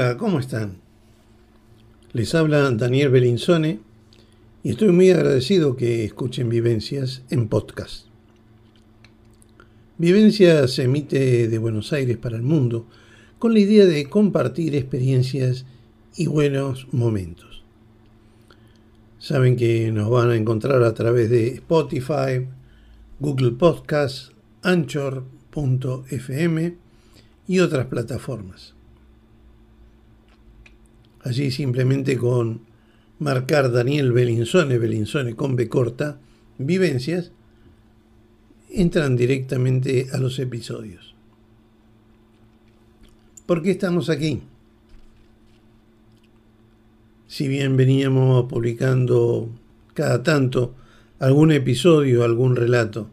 [0.00, 0.78] Hola, ¿cómo están?
[2.14, 3.80] Les habla Daniel Belinzone
[4.62, 8.06] y estoy muy agradecido que escuchen Vivencias en podcast.
[9.98, 12.86] Vivencias se emite de Buenos Aires para el mundo
[13.38, 15.66] con la idea de compartir experiencias
[16.16, 17.62] y buenos momentos.
[19.18, 22.48] Saben que nos van a encontrar a través de Spotify,
[23.18, 24.32] Google Podcasts,
[24.62, 25.26] Anchor.fm
[27.46, 28.79] y otras plataformas.
[31.22, 32.62] Allí simplemente con
[33.18, 36.18] marcar Daniel Belinzone, Belinzone con B corta,
[36.58, 37.32] vivencias,
[38.70, 41.14] entran directamente a los episodios.
[43.46, 44.42] ¿Por qué estamos aquí?
[47.26, 49.50] Si bien veníamos publicando
[49.92, 50.74] cada tanto
[51.18, 53.10] algún episodio, algún relato,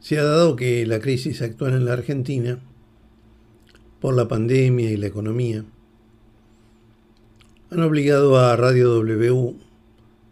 [0.00, 2.58] se ha dado que la crisis actual en la Argentina
[4.00, 5.64] por la pandemia y la economía,
[7.70, 9.54] han obligado a Radio W,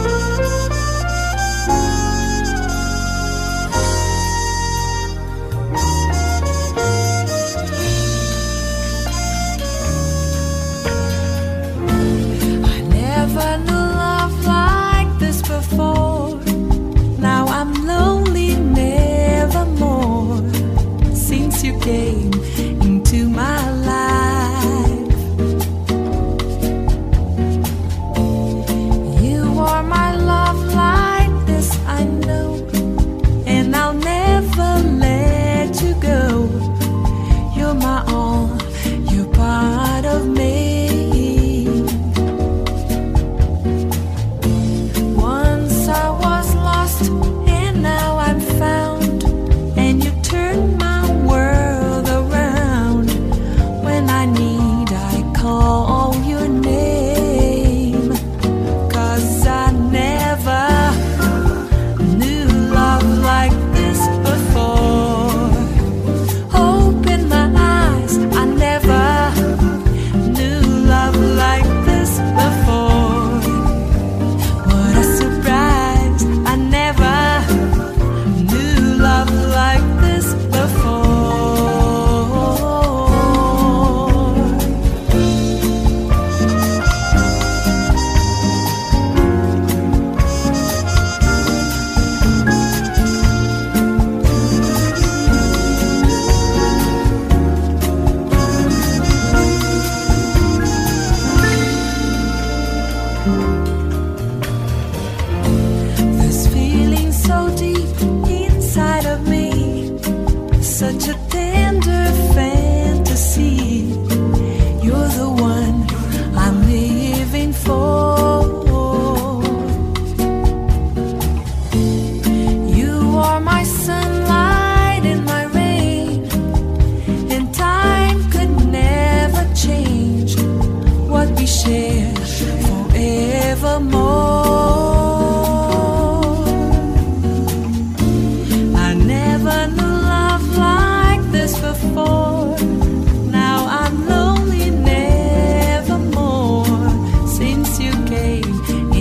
[148.14, 148.93] Hey.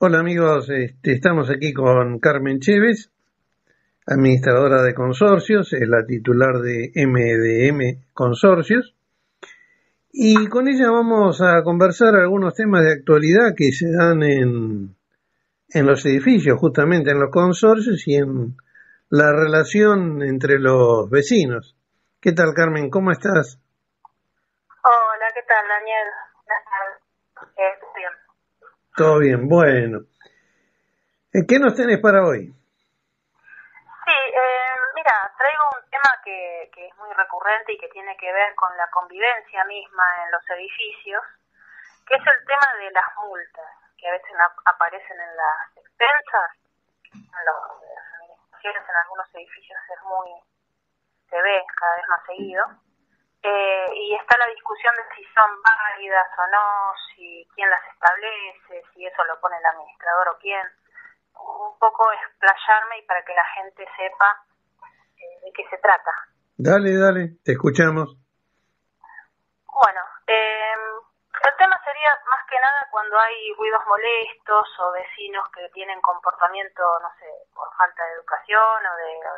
[0.00, 3.12] Hola amigos, este, estamos aquí con Carmen Chévez,
[4.04, 8.96] administradora de consorcios, es la titular de MDM Consorcios.
[10.10, 14.96] Y con ella vamos a conversar algunos temas de actualidad que se dan en,
[15.68, 18.56] en los edificios, justamente en los consorcios y en
[19.10, 21.76] la relación entre los vecinos.
[22.20, 22.90] ¿Qué tal, Carmen?
[22.90, 23.60] ¿Cómo estás?
[24.82, 26.08] Hola, ¿qué tal, Daniel?
[28.96, 30.00] Todo bien, bueno.
[31.32, 32.46] Eh, ¿Qué nos tenés para hoy?
[32.46, 38.32] Sí, eh, mira, traigo un tema que, que es muy recurrente y que tiene que
[38.32, 41.22] ver con la convivencia misma en los edificios,
[42.06, 44.30] que es el tema de las multas, que a veces
[44.64, 46.50] aparecen en las expensas,
[47.04, 47.74] en los
[48.64, 50.30] en algunos edificios es muy,
[51.28, 52.64] se ve cada vez más seguido.
[53.44, 58.82] Eh, y está la discusión de si son válidas o no, si quién las establece,
[58.94, 60.64] si eso lo pone el administrador o quién.
[61.36, 64.46] Un poco explayarme y para que la gente sepa
[65.20, 66.10] eh, de qué se trata.
[66.56, 68.16] Dale, dale, te escuchamos.
[69.68, 70.74] Bueno, eh,
[71.44, 76.80] el tema sería más que nada cuando hay ruidos molestos o vecinos que tienen comportamiento,
[77.02, 79.34] no sé, por falta de educación o de, o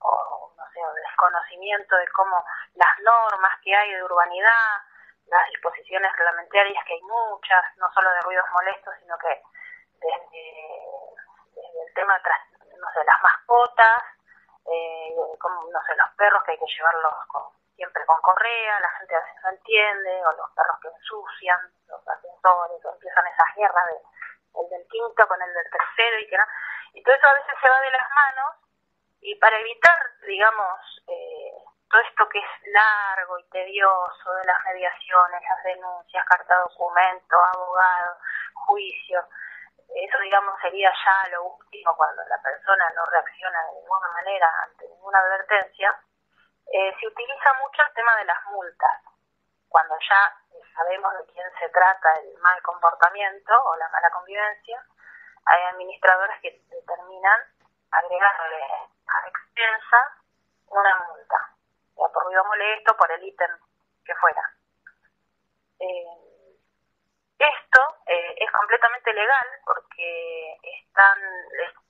[0.00, 2.44] no sé, o de desconocimiento de cómo
[2.74, 4.82] las normas que hay de urbanidad,
[5.26, 9.42] las disposiciones reglamentarias que hay muchas, no solo de ruidos molestos, sino que
[10.00, 10.80] desde,
[11.56, 14.02] el tema de no sé, las mascotas,
[14.66, 17.42] eh, como, no sé, los perros que hay que llevarlos con
[17.76, 22.06] siempre con correa, la gente a veces no entiende, o los perros que ensucian, los
[22.08, 26.36] ascensores, o empiezan esas guerras de, el del quinto con el del tercero y que
[26.36, 26.44] no.
[26.92, 28.56] Y todo eso a veces se va de las manos
[29.20, 29.96] y para evitar,
[30.26, 31.52] digamos, eh,
[31.90, 38.16] todo esto que es largo y tedioso de las mediaciones, las denuncias, carta documento, abogado,
[38.54, 39.26] juicio,
[39.94, 44.88] eso digamos sería ya lo último cuando la persona no reacciona de ninguna manera ante
[44.88, 46.00] ninguna advertencia,
[46.72, 49.02] eh, se utiliza mucho el tema de las multas.
[49.68, 50.36] Cuando ya
[50.74, 54.84] sabemos de quién se trata el mal comportamiento o la mala convivencia,
[55.46, 57.40] hay administradores que determinan
[57.92, 58.64] agregarle
[59.06, 59.98] a expensa
[60.68, 61.54] una multa,
[61.96, 62.44] ya por ruido
[62.96, 63.50] por el ítem
[64.04, 64.42] que fuera.
[65.80, 66.30] Eh,
[67.38, 71.18] esto eh, es completamente legal porque están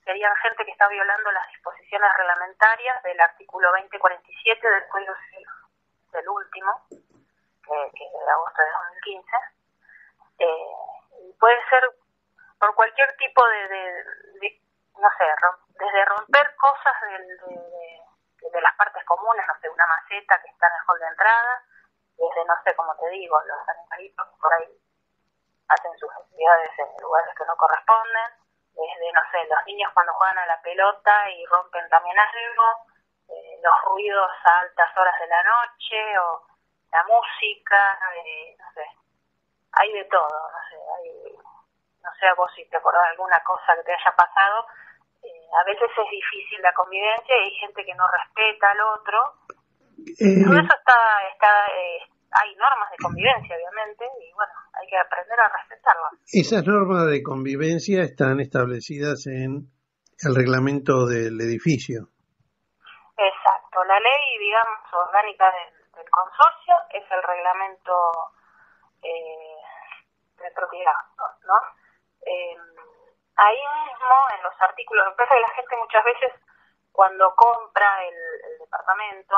[0.04, 5.46] serían gente que está violando las disposiciones reglamentarias del artículo 2047 del Código Civil,
[6.12, 9.36] del último, que, es de agosto de 2015.
[10.38, 11.90] Eh, puede ser
[12.58, 14.59] por cualquier tipo de,
[15.00, 15.24] no sé,
[15.78, 20.74] desde romper cosas de, de, las partes comunes, no sé, una maceta que está en
[20.74, 21.62] el hall de entrada,
[22.16, 24.68] desde, no sé, como te digo, los animalitos por ahí
[25.68, 28.30] hacen sus actividades en lugares que no corresponden,
[28.74, 32.64] desde, no sé, los niños cuando juegan a la pelota y rompen también algo,
[33.28, 36.46] eh, los ruidos a altas horas de la noche, o
[36.92, 38.84] la música, eh, no sé,
[39.72, 41.38] hay de todo, no sé, hay,
[42.02, 44.66] no sé a vos si te acordás de alguna cosa que te haya pasado,
[45.50, 49.18] a veces es difícil la convivencia y hay gente que no respeta al otro,
[50.16, 50.98] todo eso está,
[51.32, 51.50] está
[52.32, 56.12] hay normas de convivencia, obviamente, y bueno, hay que aprender a respetarlas.
[56.32, 59.66] Esas normas de convivencia están establecidas en
[60.22, 62.06] el reglamento del edificio.
[63.18, 65.80] Exacto, la ley, digamos, orgánica del,
[66.10, 67.92] consorcio es el reglamento
[69.02, 69.60] eh,
[70.42, 71.54] de propiedad, ¿no?
[72.24, 72.56] Eh,
[73.40, 76.32] ahí mismo, en los artículos, parece que la gente muchas veces
[76.92, 79.36] cuando compra el departamento,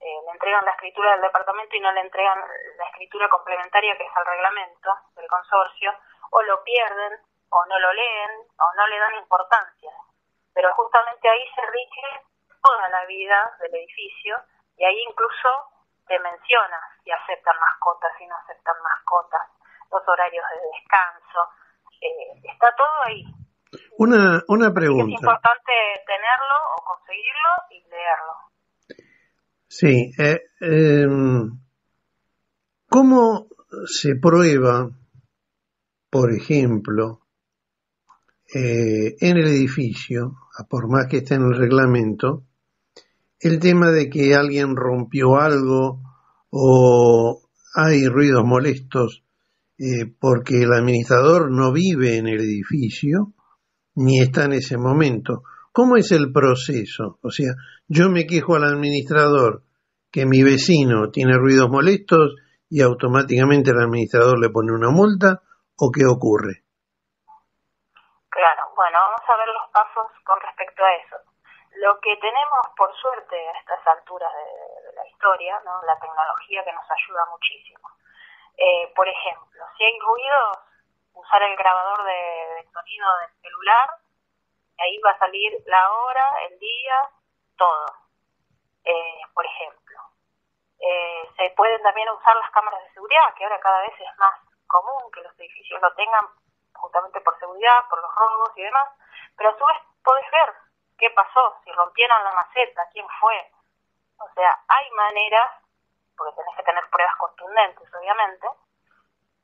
[0.00, 2.38] eh, le entregan la escritura del departamento y no le entregan
[2.76, 5.94] la escritura complementaria que es el reglamento del consorcio,
[6.30, 7.20] o lo pierden,
[7.50, 9.90] o no lo leen, o no le dan importancia.
[10.54, 12.22] Pero justamente ahí se rige
[12.62, 14.38] toda la vida del edificio
[14.76, 15.48] y ahí incluso
[16.06, 19.48] te menciona si aceptan mascotas, si no aceptan mascotas,
[19.90, 21.50] los horarios de descanso,
[22.02, 23.24] eh, está todo ahí.
[23.98, 25.14] Una, una pregunta.
[25.14, 25.72] Es importante
[26.06, 28.34] tenerlo o conseguirlo y leerlo.
[29.68, 30.12] Sí.
[30.18, 31.58] Eh, em,
[32.88, 33.46] ¿Cómo
[33.86, 34.90] se prueba,
[36.10, 37.20] por ejemplo,
[38.54, 40.34] eh, en el edificio,
[40.68, 42.42] por más que esté en el reglamento,
[43.40, 46.02] el tema de que alguien rompió algo
[46.50, 47.40] o
[47.74, 49.24] hay ruidos molestos
[49.82, 53.34] eh, porque el administrador no vive en el edificio
[53.96, 55.42] ni está en ese momento.
[55.72, 57.18] ¿Cómo es el proceso?
[57.20, 57.50] O sea,
[57.88, 59.64] yo me quejo al administrador
[60.12, 62.36] que mi vecino tiene ruidos molestos
[62.70, 65.42] y automáticamente el administrador le pone una multa
[65.76, 66.62] o qué ocurre?
[68.30, 71.16] Claro, bueno, vamos a ver los pasos con respecto a eso.
[71.84, 75.82] Lo que tenemos, por suerte, a estas alturas de, la historia, ¿no?
[75.84, 77.91] la tecnología que nos ayuda muchísimo.
[78.56, 80.58] Eh, por ejemplo, si hay ruidos,
[81.14, 83.96] usar el grabador de, sonido del celular,
[84.78, 87.10] ahí va a salir la hora, el día,
[87.56, 87.86] todo.
[88.84, 89.98] Eh, por ejemplo,
[90.80, 94.34] eh, se pueden también usar las cámaras de seguridad, que ahora cada vez es más
[94.66, 96.26] común que los edificios lo tengan
[96.74, 98.88] justamente por seguridad, por los robos y demás,
[99.36, 100.54] pero a su vez podés ver
[100.98, 103.50] qué pasó, si rompieron la maceta, quién fue.
[104.18, 105.50] O sea, hay maneras,
[106.22, 108.46] porque tenés que tener pruebas contundentes, obviamente,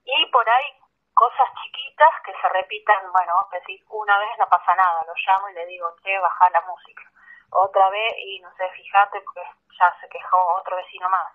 [0.05, 0.79] y por ahí
[1.19, 5.55] cosas chiquitas que se repitan, bueno, decís, una vez no pasa nada, lo llamo y
[5.55, 7.03] le digo, che, baja la música.
[7.51, 9.43] Otra vez, y no sé, fíjate, porque
[9.75, 11.35] ya se quejó otro vecino más.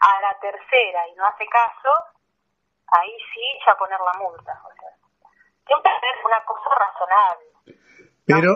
[0.00, 1.90] A la tercera y no hace caso,
[2.94, 4.52] ahí sí ya poner la multa.
[4.62, 4.90] O sea,
[5.66, 7.46] siempre es una cosa razonable.
[8.26, 8.54] Pero,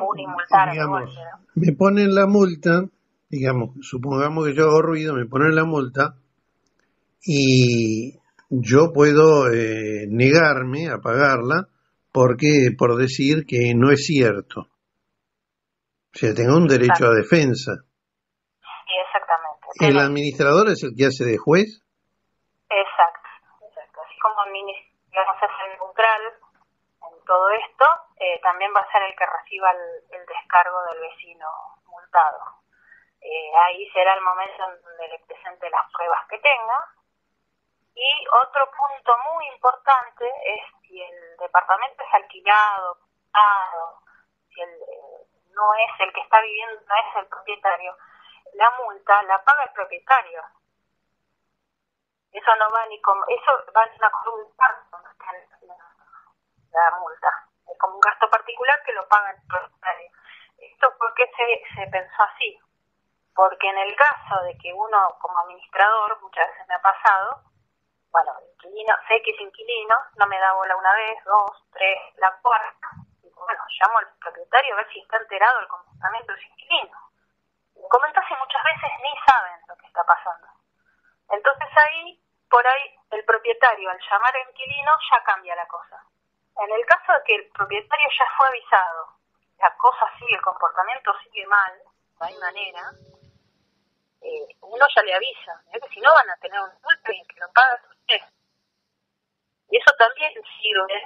[0.70, 1.10] digamos,
[1.54, 2.86] me ponen la multa,
[3.28, 6.14] digamos, supongamos que yo hago ruido, me ponen la multa
[7.30, 8.16] y
[8.48, 11.68] yo puedo eh, negarme a pagarla
[12.10, 14.60] porque por decir que no es cierto.
[14.64, 17.84] O sea, tengo un derecho a defensa.
[18.64, 19.68] Sí, exactamente.
[19.78, 21.84] ¿El administrador es el que hace de juez?
[22.64, 23.28] Exacto,
[23.60, 24.00] exacto.
[24.08, 26.22] Así como es el neutral
[27.12, 27.84] en todo esto,
[28.16, 31.46] eh, también va a ser el que reciba el, descargo del vecino
[31.84, 32.64] multado.
[33.20, 36.97] Eh, ahí será el momento en donde le presente las pruebas que tenga.
[37.98, 42.96] Y otro punto muy importante es si el departamento es alquilado,
[44.54, 47.96] si el, eh, no es el que está viviendo, no es el propietario,
[48.54, 50.44] la multa la paga el propietario.
[52.30, 54.86] Eso no va ni como, eso va en una columna
[56.70, 57.48] la multa
[57.80, 60.10] como un gasto particular que lo paga el propietario.
[60.58, 62.60] ¿Esto por qué se, se pensó así?
[63.34, 67.42] Porque en el caso de que uno como administrador, muchas veces me ha pasado,
[68.10, 72.32] bueno, inquilino, sé que es inquilino, no me da bola una vez, dos, tres, la
[72.40, 72.88] cuarta.
[73.22, 76.98] Bueno, llamo al propietario a ver si está enterado del comportamiento del inquilino.
[77.88, 80.48] Comento si muchas veces ni saben lo que está pasando.
[81.30, 86.02] Entonces ahí, por ahí, el propietario al llamar al inquilino ya cambia la cosa.
[86.56, 89.18] En el caso de que el propietario ya fue avisado,
[89.58, 91.72] la cosa sigue, el comportamiento sigue mal,
[92.18, 92.90] no hay manera,
[94.20, 95.80] eh, uno ya le avisa, ¿eh?
[95.80, 97.80] que si no van a tener un golpe que lo paga
[99.70, 100.98] Y eso también sirve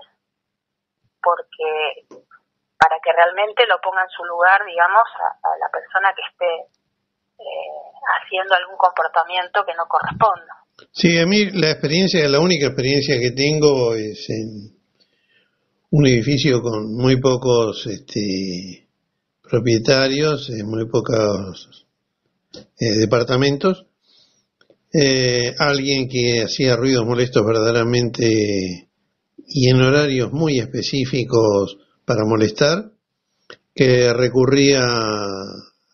[1.23, 2.06] porque
[2.78, 6.50] para que realmente lo ponga en su lugar, digamos, a, la persona que esté
[7.38, 7.78] eh,
[8.18, 10.62] haciendo algún comportamiento que no corresponda.
[10.90, 14.82] Sí, a mí la experiencia, la única experiencia que tengo es en,
[15.92, 18.88] un edificio con muy pocos este,
[19.42, 21.87] propietarios, eh, muy pocos
[22.80, 23.87] eh, departamentos,
[24.93, 28.89] eh, alguien que hacía ruidos molestos verdaderamente
[29.47, 32.93] y en horarios muy específicos para molestar,
[33.75, 34.83] que recurría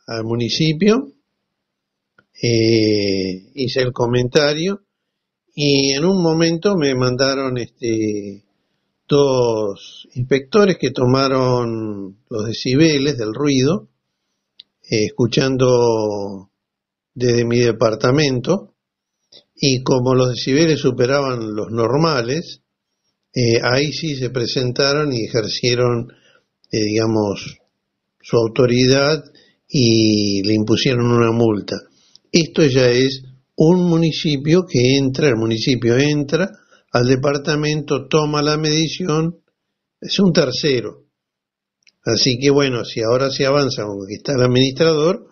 [0.07, 1.13] al municipio,
[2.41, 4.83] hice el comentario
[5.55, 8.45] y en un momento me mandaron este
[9.09, 13.89] dos inspectores que tomaron los decibeles del ruido,
[14.83, 16.51] eh, escuchando
[17.15, 18.75] desde mi departamento,
[19.61, 22.63] y como los decibeles superaban los normales,
[23.35, 26.13] eh, ahí sí se presentaron y ejercieron,
[26.71, 27.59] eh, digamos,
[28.21, 29.25] su autoridad
[29.69, 31.77] y le impusieron una multa.
[32.31, 33.23] Esto ya es
[33.57, 36.51] un municipio que entra, el municipio entra
[36.93, 39.41] al departamento, toma la medición,
[40.01, 41.05] es un tercero.
[42.05, 45.27] Así que bueno, si ahora se avanza con que está el administrador,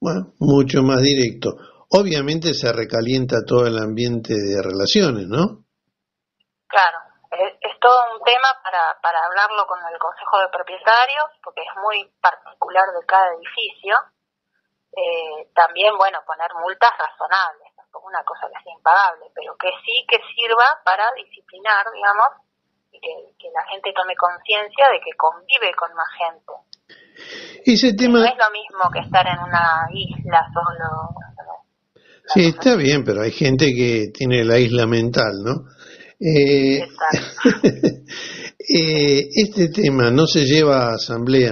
[0.00, 1.56] bueno, mucho más directo.
[1.90, 5.66] Obviamente se recalienta todo el ambiente de relaciones, ¿no?
[6.70, 6.98] Claro,
[7.34, 12.06] es, todo un tema para, para hablarlo con el Consejo de Propietarios, porque es muy
[12.22, 13.96] particular de cada edificio.
[14.94, 20.06] Eh, también, bueno, poner multas razonables como una cosa que sea impagable, pero que sí
[20.06, 22.28] que sirva para disciplinar, digamos,
[22.92, 26.54] y que, la gente tome conciencia de que convive con más gente.
[27.66, 28.20] Ese tema...
[28.20, 31.19] No es lo mismo que estar en una isla solo.
[32.32, 35.66] Sí, está bien, pero hay gente que tiene la isla mental, ¿no?
[36.20, 36.78] Eh,
[38.70, 41.50] eh, este tema no se lleva a asamblea.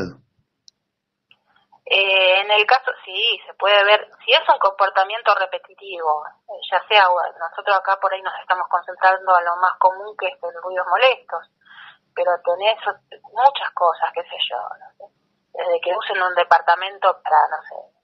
[1.91, 6.79] Eh, en el caso, sí, se puede ver, si es un comportamiento repetitivo, eh, ya
[6.87, 7.09] sea,
[7.41, 10.87] nosotros acá por ahí nos estamos concentrando a lo más común que es el ruidos
[10.87, 11.43] molestos,
[12.15, 12.79] pero tenés
[13.35, 15.11] muchas cosas, qué sé yo,
[15.55, 17.98] desde que usen un departamento para, no sé,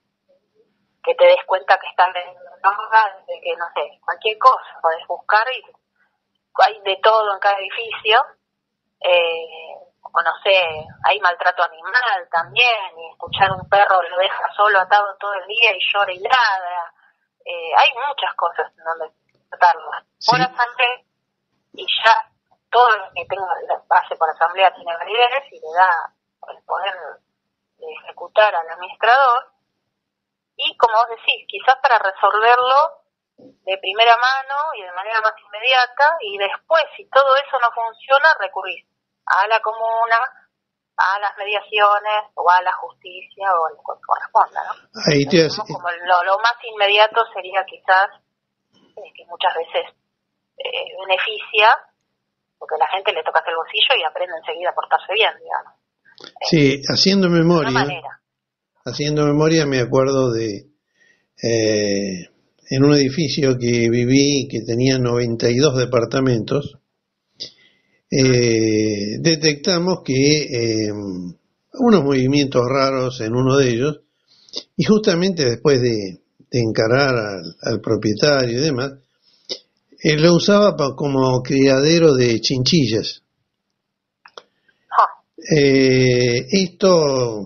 [1.05, 2.49] que te des cuenta que están vendiendo
[3.27, 5.63] desde que, no sé, cualquier cosa, podés buscar y
[6.63, 8.25] hay de todo en cada edificio,
[9.01, 10.57] eh, o no sé,
[11.05, 15.71] hay maltrato animal también, y escuchar un perro lo deja solo atado todo el día
[15.75, 16.93] y llora y ladra,
[17.45, 19.15] eh, hay muchas cosas en donde
[19.49, 19.91] tratarlo.
[20.25, 21.01] Por asamblea,
[21.73, 22.31] y ya
[22.71, 23.45] todo lo que tenga
[23.87, 26.13] base por asamblea tiene validez y le da
[26.49, 26.95] el poder
[27.77, 29.54] de ejecutar al administrador.
[30.57, 33.05] Y como vos decís, quizás para resolverlo
[33.37, 38.31] de primera mano y de manera más inmediata, y después, si todo eso no funciona,
[38.39, 38.85] recurrir
[39.25, 40.15] a la comuna,
[40.95, 44.63] a las mediaciones o a la justicia o lo que corresponda.
[44.63, 44.73] ¿no?
[45.11, 48.07] Ahí te como lo, más inmediato sería quizás,
[48.71, 49.91] eh, que muchas veces
[50.57, 51.67] eh, beneficia,
[52.57, 55.73] porque a la gente le toca el bolsillo y aprende enseguida a portarse bien, digamos.
[56.47, 57.99] Sí, haciendo memoria,
[58.85, 60.67] haciendo memoria me acuerdo de
[61.41, 62.29] eh,
[62.69, 66.77] en un edificio que viví que tenía 92 departamentos,
[68.09, 70.91] eh, detectamos que eh,
[71.73, 74.01] unos movimientos raros en uno de ellos,
[74.77, 76.21] y justamente después de,
[76.51, 77.15] encarar
[77.63, 78.93] al, propietario y demás,
[79.99, 83.23] él lo usaba como criadero de chinchillas.
[85.53, 87.45] Eh, esto,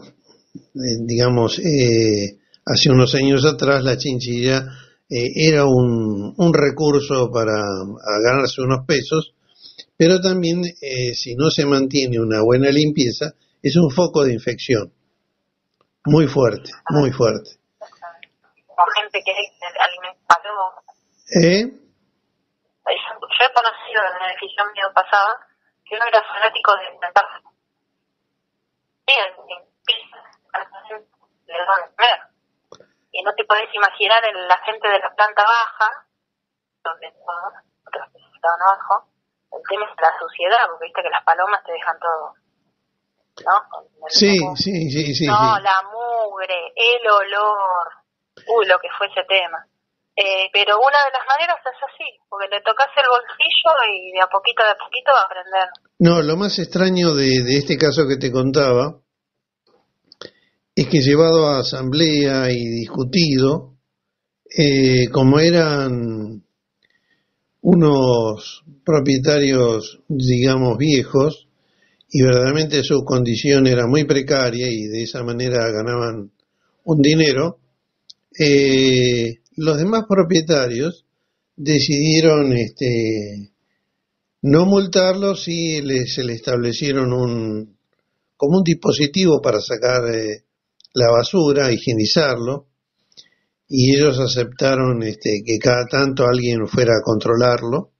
[1.05, 1.59] digamos,
[2.65, 4.65] hace unos años atrás la chinchilla
[5.09, 7.55] era un, un recurso para
[8.23, 9.33] ganarse unos pesos,
[9.97, 14.93] pero también eh, si no se mantiene una buena limpieza, es un foco de infección
[16.05, 17.59] muy fuerte, muy fuerte.
[18.95, 20.35] Gente que alimenta
[21.43, 21.67] ¿Eh?
[21.67, 25.35] Yo he conocido en una edificio mío pasada
[25.83, 26.87] que uno era fanático de
[31.49, 32.19] inventar bien,
[33.11, 35.89] y no te podés imaginar en la gente de la planta baja,
[36.83, 39.09] donde otros estaban abajo,
[39.51, 42.33] el tema es la suciedad, porque viste que las palomas te dejan todo.
[43.39, 43.55] ¿No?
[44.07, 45.25] Sí, sí, sí, sí.
[45.25, 47.87] No, la mugre, el olor.
[48.47, 49.65] Uy, lo que fue ese tema.
[50.15, 54.21] Eh, pero una de las maneras es así, porque le tocas el bolsillo y de
[54.21, 55.67] a poquito a poquito va a aprender.
[55.99, 58.99] No, lo más extraño de, de este caso que te contaba
[60.79, 63.75] es que llevado a asamblea y discutido,
[64.57, 66.41] eh, como eran
[67.59, 71.49] unos propietarios, digamos, viejos,
[72.09, 76.31] y verdaderamente su condición era muy precaria y de esa manera ganaban
[76.85, 77.59] un dinero,
[78.39, 81.03] eh, los demás propietarios
[81.57, 83.51] decidieron este,
[84.43, 87.75] no multarlos y se le establecieron un,
[88.37, 90.45] como un dispositivo para sacar eh,
[90.93, 92.67] la basura, higienizarlo,
[93.67, 97.91] y ellos aceptaron este, que cada tanto alguien fuera a controlarlo.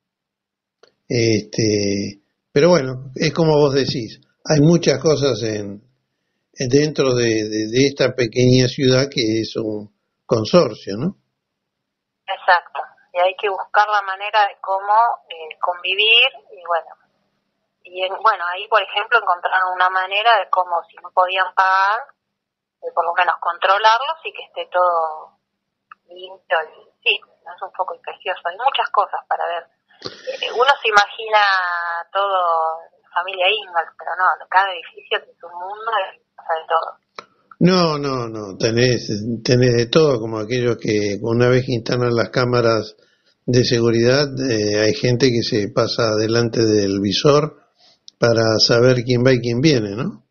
[1.07, 2.21] Este,
[2.51, 5.81] pero bueno, es como vos decís, hay muchas cosas en,
[6.67, 9.93] dentro de, esta pequeña ciudad que es un
[10.25, 11.15] consorcio, ¿no?
[12.25, 12.81] Exacto,
[13.13, 14.93] y hay que buscar la manera de cómo
[15.29, 16.93] eh, convivir y bueno,
[17.83, 22.01] y bueno, ahí por ejemplo encontraron una manera de cómo si no podían pagar,
[22.81, 25.39] de por lo menos controlarlos y que esté todo
[26.09, 26.57] limpio
[27.03, 28.41] sí, es un poco infeccioso.
[28.45, 29.63] Hay muchas cosas para ver.
[30.03, 31.41] Eh, uno se imagina
[32.11, 32.79] todo
[33.13, 36.89] familia Ingalls, pero no, cada edificio tiene un mundo y pasa de todo.
[37.59, 39.09] No, no, no, tenés,
[39.43, 42.95] tenés de todo, como aquellos que una vez que instalan las cámaras
[43.45, 47.57] de seguridad, eh, hay gente que se pasa delante del visor
[48.17, 50.23] para saber quién va y quién viene, ¿no?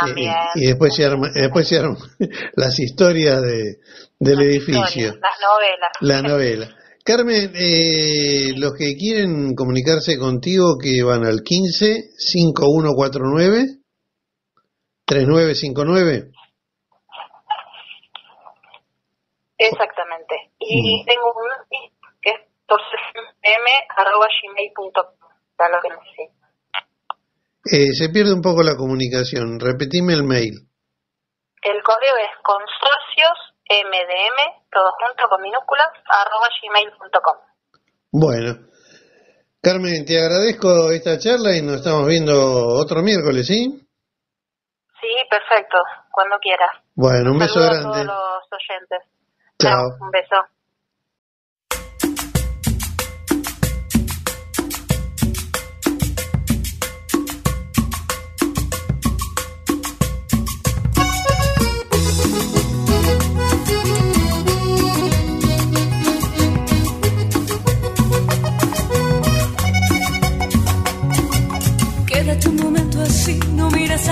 [0.00, 0.32] También.
[0.54, 1.78] Y, después se arman después se
[2.56, 3.80] las historias de,
[4.18, 5.14] del edificio.
[5.14, 5.90] las novelas.
[6.00, 6.74] La novela.
[7.04, 13.80] Carmen, eh, los que quieren comunicarse contigo, que van al 15 5149
[15.04, 16.30] 3959.
[19.58, 20.34] Exactamente.
[20.58, 21.04] Y mm.
[21.04, 21.34] tengo un
[22.22, 25.04] que es torcesm.gmail.com,
[25.56, 26.43] para lo que necesito.
[27.64, 29.58] Eh, se pierde un poco la comunicación.
[29.58, 30.68] Repetime el mail.
[31.62, 37.38] El correo es consorcios mdm, todo junto con minúsculas, arroba gmail.com.
[38.12, 38.68] Bueno.
[39.62, 42.34] Carmen, te agradezco esta charla y nos estamos viendo
[42.76, 43.80] otro miércoles, ¿sí?
[45.00, 45.78] Sí, perfecto,
[46.12, 46.68] cuando quieras.
[46.94, 48.00] Bueno, un beso grande.
[48.00, 48.98] A todos los oyentes.
[49.58, 49.84] Chao.
[50.00, 50.36] un beso.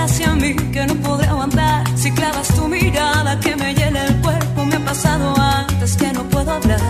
[0.03, 1.83] hacia mí que no podré aguantar.
[1.97, 6.23] Si clavas tu mirada que me llena el cuerpo, me ha pasado antes que no
[6.23, 6.81] puedo hablar.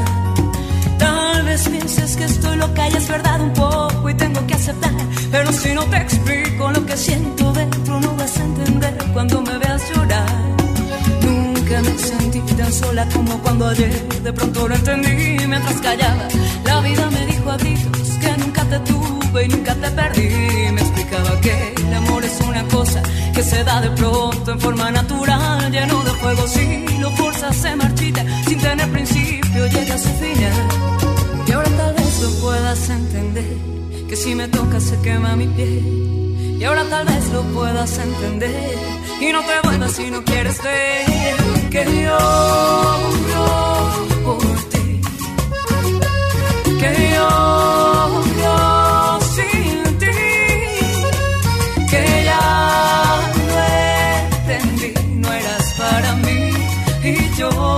[0.98, 4.94] Tal vez pienses que estoy loca y es verdad un poco y tengo que aceptar.
[5.32, 9.58] Pero si no te explico lo que siento dentro, no vas a entender cuando me
[9.58, 10.26] veas llorar
[11.22, 16.28] Nunca me sentí tan sola como cuando ayer de pronto lo entendí mientras callaba.
[16.66, 18.03] La vida me dijo a gritos
[18.74, 20.30] te tuve y nunca te perdí.
[20.76, 23.02] Me explicaba que el amor es una cosa
[23.36, 26.48] que se da de pronto en forma natural, lleno de fuego.
[26.48, 30.58] Si lo fuerzas se marchita sin tener principio, llega a su final.
[31.48, 33.58] Y ahora tal vez lo puedas entender,
[34.10, 36.58] que si me tocas se quema mi piel.
[36.60, 38.78] Y ahora tal vez lo puedas entender,
[39.20, 41.36] y no te vuelvas si no quieres ver
[41.70, 42.18] que yo,
[44.24, 44.40] por
[44.72, 45.02] ti,
[46.80, 47.63] que yo,
[57.44, 57.73] y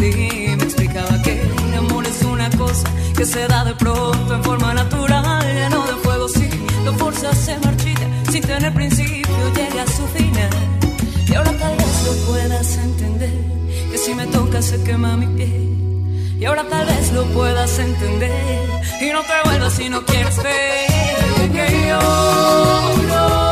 [0.00, 0.56] perdí.
[0.56, 4.74] Me explicaba que el amor es una cosa que se da de pronto en forma
[4.74, 6.28] natural, lleno de fuego.
[6.28, 6.48] Si
[6.84, 10.50] lo fuerzas se marchita sin tener principio, llega a su final.
[11.28, 13.34] Y ahora tal vez lo puedas entender,
[13.90, 15.68] que si me tocas se quema mi piel.
[16.38, 18.66] Y ahora tal vez lo puedas entender
[19.00, 23.49] y no te vuelvas si no quieres ver que yo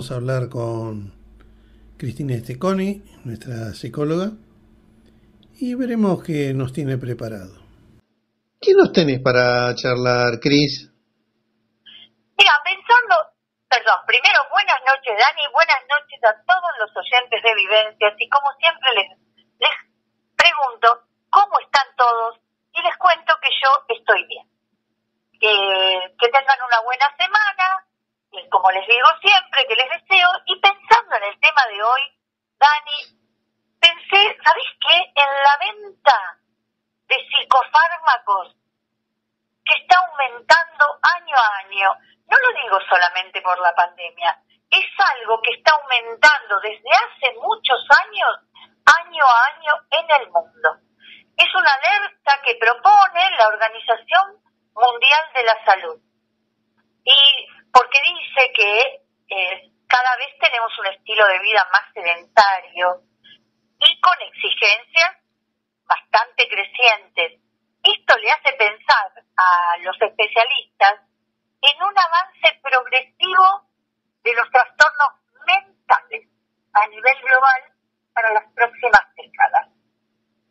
[0.00, 1.12] vamos a hablar con
[1.98, 4.32] Cristina Esteconi, nuestra psicóloga,
[5.60, 7.60] y veremos qué nos tiene preparado.
[8.56, 10.88] ¿Qué nos tenés para charlar, Cris?
[12.32, 13.12] Mira, pensando,
[13.68, 18.48] perdón, primero buenas noches Dani, buenas noches a todos los oyentes de Vivencias y como
[18.56, 19.08] siempre les,
[19.60, 19.76] les
[20.32, 22.40] pregunto cómo están todos
[22.72, 24.48] y les cuento que yo estoy bien.
[25.36, 27.39] Que, tengan una buena semana,
[28.60, 32.02] como les digo siempre, que les deseo, y pensando en el tema de hoy,
[32.60, 33.00] Dani,
[33.80, 34.96] pensé, ¿sabés qué?
[35.16, 36.38] En la venta
[37.08, 38.54] de psicofármacos
[39.64, 40.84] que está aumentando
[41.16, 41.88] año a año.
[42.28, 44.36] No lo digo solamente por la pandemia,
[44.68, 48.44] es algo que está aumentando desde hace muchos años,
[49.00, 50.68] año a año en el mundo.
[51.34, 54.36] Es una alerta que propone la Organización
[54.74, 55.98] Mundial de la Salud.
[57.04, 63.02] Y porque dice que eh, cada vez tenemos un estilo de vida más sedentario
[63.78, 65.16] y con exigencias
[65.84, 67.40] bastante crecientes.
[67.82, 71.00] Esto le hace pensar a los especialistas
[71.62, 73.68] en un avance progresivo
[74.22, 75.08] de los trastornos
[75.46, 76.28] mentales
[76.72, 77.62] a nivel global
[78.14, 79.68] para las próximas décadas.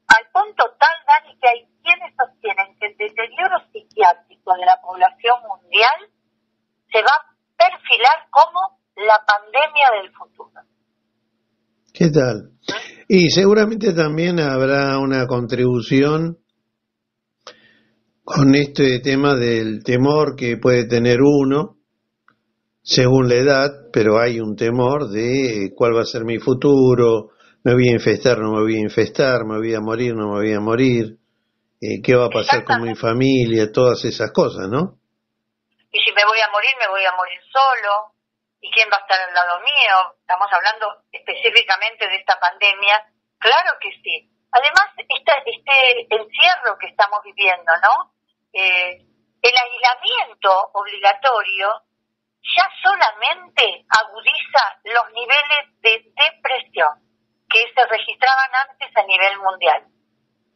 [0.08, 5.42] Al punto tal, Dani, que hay quienes sostienen que el deterioro psiquiátrico de la población
[5.48, 6.10] mundial
[6.92, 10.52] se va a perfilar como la pandemia del futuro.
[11.94, 12.52] ¿Qué tal?
[13.08, 16.38] Y seguramente también habrá una contribución
[18.24, 21.78] con este tema del temor que puede tener uno
[22.82, 27.30] según la edad, pero hay un temor de cuál va a ser mi futuro,
[27.64, 30.40] me voy a infestar, no me voy a infestar, me voy a morir, no me
[30.40, 31.18] voy a morir,
[31.82, 34.99] eh, qué va a pasar con mi familia, todas esas cosas, ¿no?
[35.92, 38.14] Y si me voy a morir, me voy a morir solo,
[38.62, 43.06] y quién va a estar al lado mío, estamos hablando específicamente de esta pandemia,
[43.40, 44.30] claro que sí.
[44.52, 48.14] Además, este, encierro que estamos viviendo, ¿no?
[48.52, 49.06] Eh,
[49.42, 51.84] el aislamiento obligatorio
[52.42, 56.90] ya solamente agudiza los niveles de depresión
[57.50, 59.86] que se registraban antes a nivel mundial,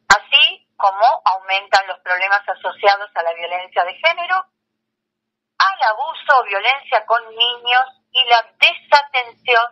[0.10, 4.46] así como aumentan los problemas asociados a la violencia de género,
[5.64, 9.64] al abuso o violencia con niños y la desatención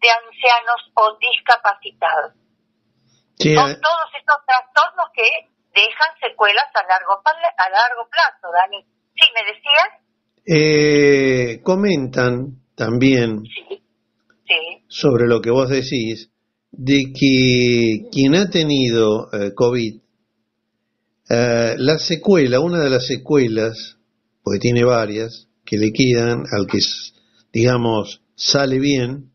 [0.00, 2.34] de ancianos o discapacitados.
[3.38, 3.78] Son eh.
[3.78, 5.28] todos estos trastornos que
[5.74, 8.82] dejan secuelas a largo, a largo plazo, Dani.
[9.14, 9.90] Sí, me decías.
[10.50, 13.42] Eh, comentan también
[14.88, 16.30] sobre lo que vos decís,
[16.70, 20.00] de que quien ha tenido eh, COVID,
[21.30, 23.97] eh, la secuela, una de las secuelas,
[24.48, 26.78] porque tiene varias, que le quedan al que,
[27.52, 29.30] digamos, sale bien,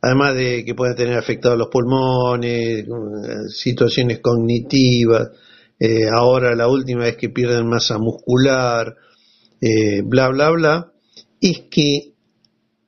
[0.00, 2.86] además de que puede tener afectados los pulmones,
[3.48, 5.30] situaciones cognitivas,
[6.16, 8.94] ahora la última vez que pierden masa muscular,
[9.60, 10.92] eh, bla, bla, bla,
[11.40, 12.14] es que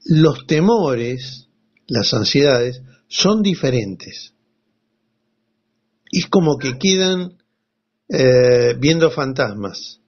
[0.05, 1.49] los temores,
[1.89, 4.35] las ansiedades, son diferentes.
[6.13, 7.39] Es como que quedan
[8.09, 10.01] eh, viendo fantasmas.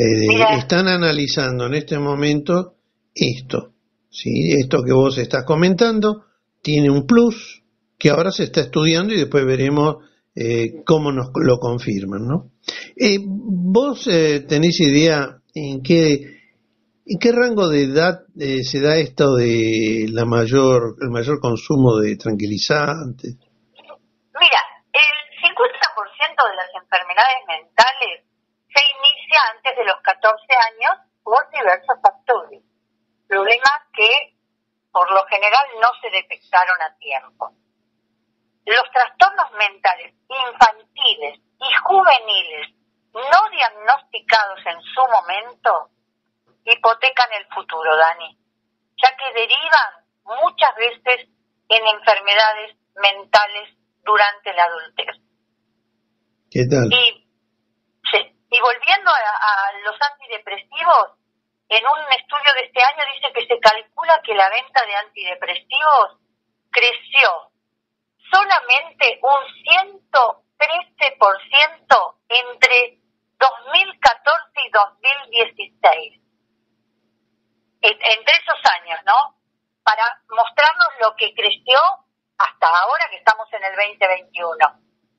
[0.00, 2.74] Eh, están analizando en este momento
[3.14, 3.72] esto.
[4.10, 4.52] ¿sí?
[4.58, 6.24] Esto que vos estás comentando
[6.62, 7.62] tiene un plus
[7.98, 9.96] que ahora se está estudiando y después veremos
[10.86, 12.26] cómo nos lo confirman.
[12.26, 12.50] ¿no?
[12.96, 16.12] Eh, ¿Vos eh, tenés idea en qué,
[17.06, 21.96] en qué rango de edad eh, se da esto de la mayor, el mayor consumo
[21.96, 23.36] de tranquilizantes?
[23.36, 24.60] Mira,
[24.92, 25.56] el 50%
[26.44, 28.29] de las enfermedades mentales
[28.80, 30.36] se inicia antes de los 14
[30.72, 32.62] años por diversos factores.
[33.28, 34.36] Problemas que
[34.90, 37.52] por lo general no se detectaron a tiempo.
[38.66, 42.74] Los trastornos mentales infantiles y juveniles
[43.12, 45.90] no diagnosticados en su momento
[46.64, 48.36] hipotecan el futuro, Dani,
[49.02, 49.90] ya que derivan
[50.24, 51.28] muchas veces
[51.68, 55.16] en enfermedades mentales durante la adultez.
[56.50, 56.88] ¿Qué tal?
[56.92, 57.29] Y,
[58.50, 61.12] y volviendo a, los antidepresivos,
[61.68, 66.18] en un estudio de este año dice que se calcula que la venta de antidepresivos
[66.72, 67.52] creció
[68.32, 69.40] solamente un
[70.58, 72.98] 113% entre
[73.38, 76.20] 2014 y 2016.
[77.82, 79.36] Entre esos años, ¿no?
[79.84, 81.78] Para mostrarnos lo que creció
[82.36, 84.56] hasta ahora que estamos en el 2021.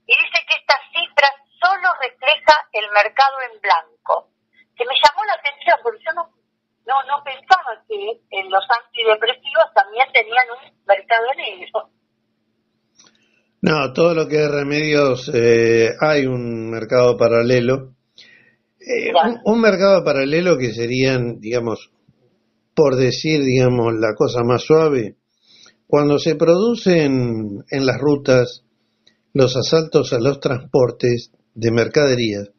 [0.06, 1.30] Y dice que esta cifra
[1.62, 4.30] solo refleja el mercado en blanco.
[4.76, 6.34] Que me llamó la atención porque yo no,
[6.88, 11.90] no, no pensaba que en los antidepresivos también tenían un mercado negro.
[13.62, 17.94] No, todo lo que es remedios eh, hay un mercado paralelo
[18.84, 19.14] eh,
[19.46, 21.92] un, mercado paralelo que serían, digamos,
[22.74, 25.18] por decir, digamos, la cosa más suave,
[25.86, 28.64] cuando se producen en las rutas
[29.34, 32.50] los asaltos a los transportes de mercaderías,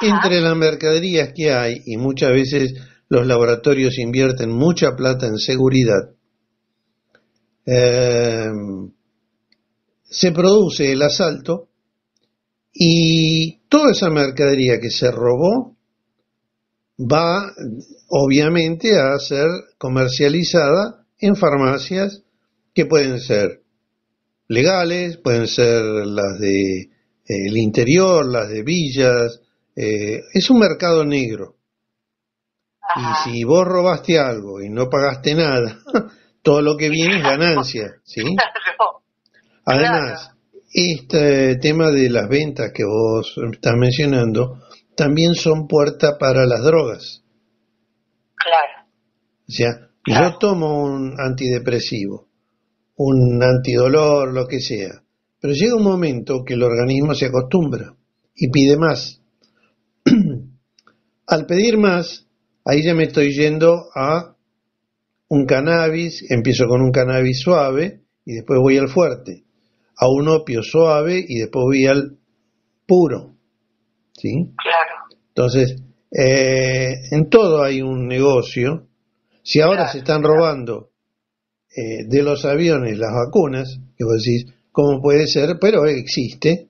[0.00, 2.74] entre las mercaderías que hay, y muchas veces
[3.08, 6.14] los laboratorios invierten mucha plata en seguridad,
[7.66, 8.50] eh,
[10.02, 11.68] se produce el asalto
[12.72, 15.76] y toda esa mercadería que se robó
[16.98, 17.52] va
[18.08, 22.22] obviamente a ser comercializada en farmacias
[22.74, 23.62] que pueden ser
[24.48, 26.90] legales, pueden ser las de
[27.26, 29.40] eh, el interior, las de villas,
[29.76, 31.56] eh, es un mercado negro.
[32.96, 35.78] Y si vos robaste algo y no pagaste nada,
[36.42, 38.22] todo lo que viene es ganancia, ¿sí?
[39.66, 40.30] Además,
[40.72, 44.60] este tema de las ventas que vos estás mencionando
[44.96, 47.22] también son puerta para las drogas.
[48.34, 48.88] Claro.
[49.48, 52.28] O sea, yo tomo un antidepresivo,
[52.96, 55.03] un antidolor, lo que sea,
[55.44, 57.94] pero llega un momento que el organismo se acostumbra
[58.34, 59.20] y pide más.
[61.26, 62.26] Al pedir más,
[62.64, 64.36] ahí ya me estoy yendo a
[65.28, 69.44] un cannabis, empiezo con un cannabis suave y después voy al fuerte
[69.98, 72.16] a un opio suave y después voy al
[72.86, 73.36] puro.
[74.14, 74.32] ¿Sí?
[74.56, 75.18] Claro.
[75.28, 75.76] Entonces,
[76.10, 78.86] Eh, en todo hay un negocio.
[79.42, 80.92] Si ahora se están robando
[81.76, 85.56] eh, de los aviones las vacunas, que vos decís, ¿cómo puede ser?
[85.60, 86.66] Pero existe.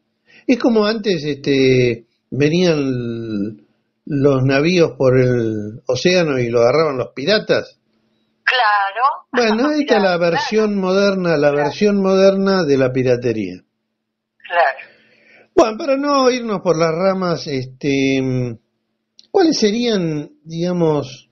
[0.47, 3.67] Es como antes este, venían
[4.05, 7.81] los navíos por el océano y lo agarraban los piratas.
[8.45, 9.27] Claro.
[9.33, 13.63] Bueno, ahí está la versión moderna, la versión moderna de la piratería.
[14.37, 14.79] Claro.
[15.57, 18.21] Bueno, para no irnos por las ramas, este,
[19.31, 21.31] ¿cuáles serían, digamos...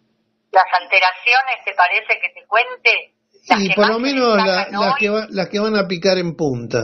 [0.53, 3.12] Las alteraciones, ¿te parece que te cuente?
[3.43, 6.79] Sí, por lo menos las, que las que van a picar en punta.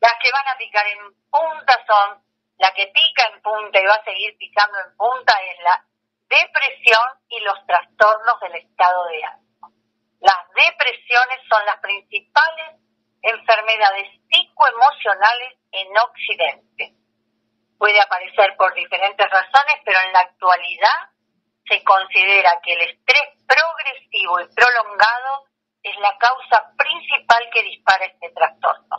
[0.00, 2.24] Las que van a picar en punta son,
[2.56, 5.84] la que pica en punta y va a seguir picando en punta es la
[6.24, 9.72] depresión y los trastornos del estado de ánimo.
[10.20, 12.80] Las depresiones son las principales
[13.20, 16.96] enfermedades psicoemocionales en Occidente.
[17.76, 21.12] Puede aparecer por diferentes razones, pero en la actualidad
[21.68, 25.44] se considera que el estrés progresivo y prolongado
[25.84, 28.96] es la causa principal que dispara este trastorno.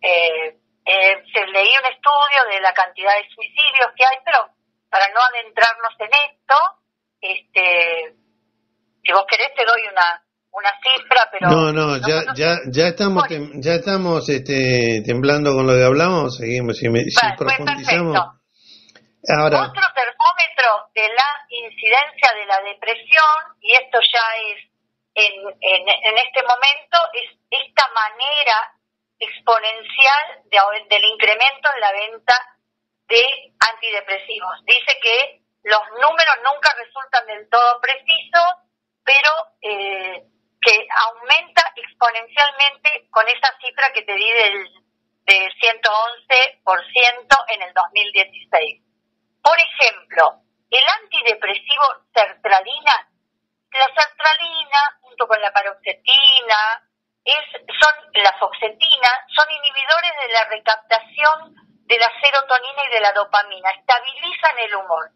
[0.00, 4.48] Eh, eh, se leí un estudio de la cantidad de suicidios que hay, pero
[4.88, 6.56] para no adentrarnos en esto,
[7.20, 8.16] este,
[9.04, 13.22] si vos querés te doy una una cifra, pero no, no, ya ya ya estamos
[13.28, 17.04] ya estamos este, temblando con lo que hablamos, seguimos si, me,
[17.36, 18.16] profundizamos.
[19.28, 24.68] Ahora otro termómetro de la incidencia de la depresión y esto ya es
[25.18, 28.74] en, en, en este momento es esta manera
[29.18, 32.34] exponencial de, del incremento en la venta
[33.08, 33.24] de
[33.58, 34.64] antidepresivos.
[34.64, 38.48] Dice que los números nunca resultan del todo precisos,
[39.04, 40.22] pero eh,
[40.60, 44.68] que aumenta exponencialmente con esa cifra que te di del
[45.28, 48.82] de 111% en el 2016.
[49.42, 53.07] Por ejemplo, el antidepresivo sertralina,
[53.72, 56.82] la sertralina junto con la paroxetina,
[57.24, 61.54] es, son la foxetina, son inhibidores de la recaptación
[61.86, 65.10] de la serotonina y de la dopamina, estabilizan el humor.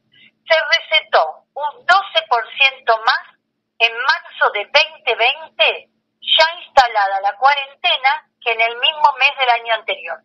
[0.48, 3.32] Se recetó un 12% más
[3.78, 5.88] en marzo de 2020,
[6.20, 10.18] ya instalada la cuarentena, que en el mismo mes del año anterior.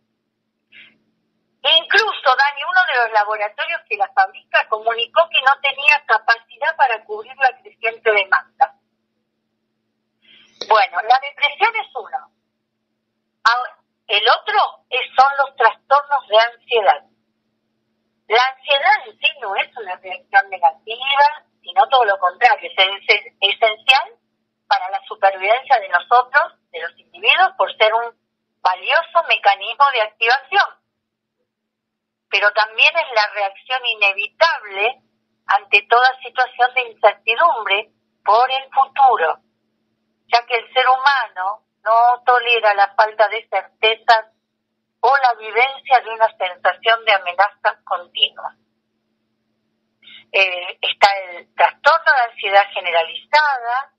[1.64, 7.04] Incluso, Dani, uno de los laboratorios que la fabrica comunicó que no tenía capacidad para
[7.04, 8.74] cubrir la creciente demanda.
[10.70, 12.32] Bueno, la depresión es uno.
[14.08, 14.60] El otro
[15.18, 17.04] son los trastornos de ansiedad.
[18.28, 24.14] La ansiedad en sí no es una reacción negativa, sino todo lo contrario, es esencial
[24.68, 28.16] para la supervivencia de nosotros, de los individuos, por ser un
[28.62, 30.87] valioso mecanismo de activación.
[32.30, 35.02] Pero también es la reacción inevitable
[35.48, 37.92] ante toda situación de incertidumbre
[38.24, 39.40] por el futuro,
[40.28, 44.26] ya que el ser humano no tolera la falta de certezas
[45.00, 48.56] o la vivencia de una sensación de amenaza continua.
[50.34, 53.94] Eh, está el trastorno de ansiedad generalizada,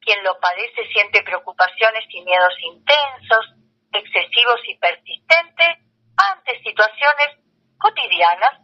[0.00, 3.54] quien lo padece siente preocupaciones y miedos intensos,
[3.92, 7.38] excesivos y persistentes ante situaciones
[7.78, 8.62] cotidianas,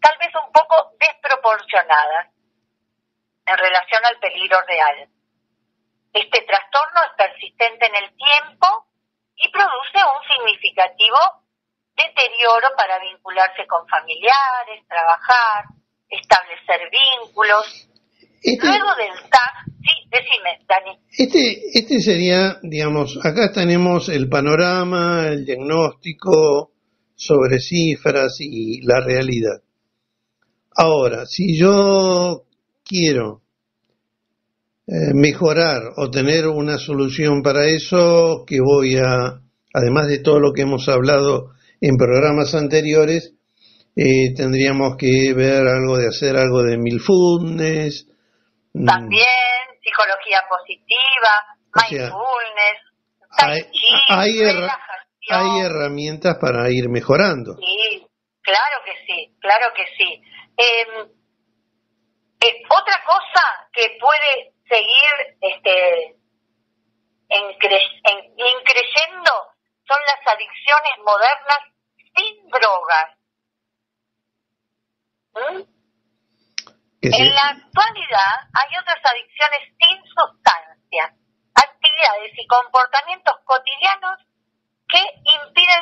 [0.00, 2.32] tal vez un poco desproporcionadas
[3.46, 5.08] en relación al peligro real.
[6.12, 8.66] Este trastorno es persistente en el tiempo
[9.36, 11.18] y produce un significativo
[11.96, 15.64] deterioro para vincularse con familiares, trabajar,
[16.08, 17.88] establecer vínculos.
[18.42, 20.98] Este, Luego del TAC, sí, decime, Dani.
[21.10, 26.75] Este, este sería, digamos, acá tenemos el panorama, el diagnóstico
[27.16, 29.62] sobre cifras y la realidad.
[30.76, 32.42] Ahora, si yo
[32.84, 33.40] quiero
[34.86, 39.40] eh, mejorar o tener una solución para eso, que voy a,
[39.74, 43.32] además de todo lo que hemos hablado en programas anteriores,
[43.96, 48.06] eh, tendríamos que ver algo de hacer algo de milfulness.
[48.74, 48.84] Mm.
[48.84, 49.24] También
[49.82, 51.32] psicología positiva,
[51.74, 52.86] mindfulness,
[53.38, 53.62] hay,
[54.08, 54.38] hay,
[55.28, 57.54] herramientas para ir mejorando.
[57.58, 58.06] Sí,
[58.42, 60.22] claro que sí, claro que sí.
[60.56, 61.08] Em,
[62.40, 66.16] eh, otra cosa que puede seguir este,
[67.28, 69.32] en, creyendo
[69.86, 71.58] son las adicciones modernas
[72.14, 73.16] sin drogas.
[75.34, 75.76] ¿Mm?
[77.02, 81.14] En la actualidad hay otras adicciones sin sustancia,
[81.54, 83.25] actividades y comportamientos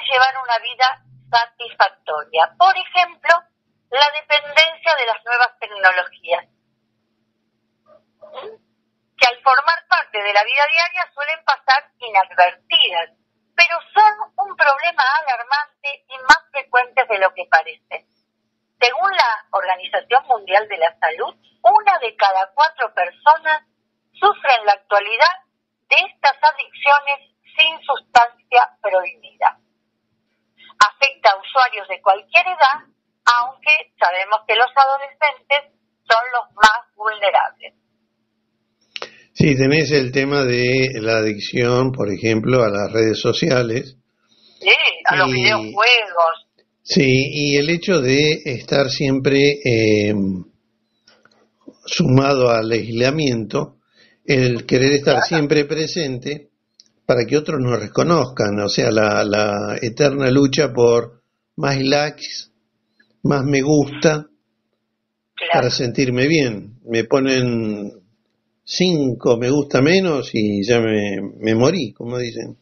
[0.02, 2.54] llevar una vida satisfactoria.
[2.58, 3.34] Por ejemplo,
[3.90, 6.44] la dependencia de las nuevas tecnologías,
[9.16, 13.10] que al formar parte de la vida diaria suelen pasar inadvertidas,
[13.54, 18.06] pero son un problema alarmante y más frecuentes de lo que parece.
[18.80, 23.62] Según la Organización Mundial de la Salud, una de cada cuatro personas
[24.12, 25.34] sufre en la actualidad
[25.88, 29.58] de estas adicciones sin sustancia prohibida.
[30.78, 32.86] Afecta a usuarios de cualquier edad,
[33.40, 35.74] aunque sabemos que los adolescentes
[36.08, 37.74] son los más vulnerables.
[39.32, 43.96] Sí, tenés el tema de la adicción, por ejemplo, a las redes sociales.
[44.60, 44.70] Sí,
[45.06, 46.46] a los videojuegos.
[46.82, 50.14] Sí, y el hecho de estar siempre eh,
[51.86, 53.78] sumado al aislamiento,
[54.24, 56.50] el querer estar siempre presente
[57.06, 61.22] para que otros nos reconozcan, o sea, la, la eterna lucha por
[61.56, 62.48] más likes,
[63.22, 64.26] más me gusta,
[65.52, 66.78] para sentirme bien.
[66.84, 68.04] Me ponen
[68.64, 72.56] cinco me gusta menos y ya me, me morí, como dicen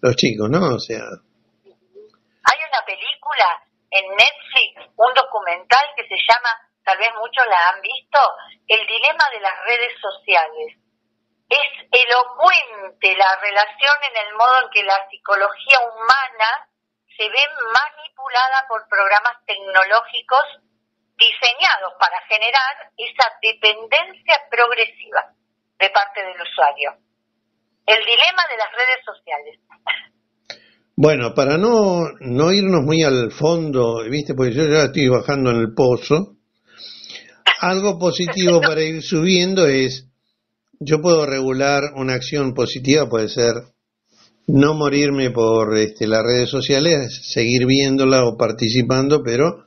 [0.00, 0.74] los chicos, ¿no?
[0.74, 1.02] O sea...
[1.02, 3.48] Hay una película
[3.90, 6.50] en Netflix, un documental que se llama,
[6.84, 8.18] tal vez muchos la han visto,
[8.68, 10.78] El dilema de las redes sociales
[11.48, 16.68] es elocuente la relación en el modo en que la psicología humana
[17.16, 20.44] se ve manipulada por programas tecnológicos
[21.16, 25.34] diseñados para generar esa dependencia progresiva
[25.78, 26.94] de parte del usuario.
[27.86, 29.58] El dilema de las redes sociales.
[30.94, 35.56] Bueno, para no, no irnos muy al fondo, viste, porque yo ya estoy bajando en
[35.56, 36.36] el pozo,
[37.60, 40.07] algo positivo para ir subiendo es
[40.80, 43.54] yo puedo regular una acción positiva, puede ser
[44.46, 49.66] no morirme por este, las redes sociales, seguir viéndola o participando, pero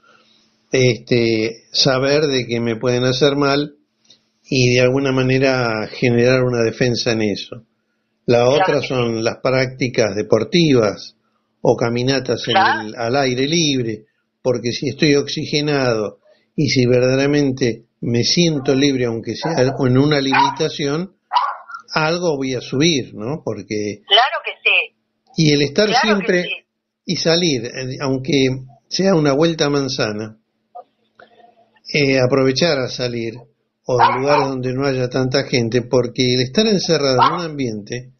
[0.71, 3.75] este, saber de que me pueden hacer mal
[4.43, 7.63] y de alguna manera generar una defensa en eso.
[8.25, 11.15] La otra son las prácticas deportivas
[11.61, 14.05] o caminatas al aire libre,
[14.41, 16.19] porque si estoy oxigenado
[16.55, 21.15] y si verdaderamente me siento libre, aunque sea en una limitación,
[21.93, 23.41] algo voy a subir, ¿no?
[23.43, 24.01] Porque...
[24.07, 24.95] Claro que sí.
[25.37, 26.45] Y el estar siempre
[27.05, 28.49] y salir, eh, aunque
[28.87, 30.37] sea una vuelta a manzana,
[31.93, 33.35] eh, aprovechar a salir
[33.85, 38.13] o en lugares donde no haya tanta gente, porque el estar encerrado en un ambiente,